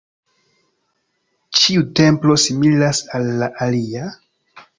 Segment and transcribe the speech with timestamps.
[1.59, 4.09] Ĉiu templo similas al la alia.